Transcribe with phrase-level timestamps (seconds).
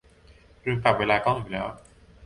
[0.63, 1.67] ลืมปรับเวลากล้องอีกแล้ว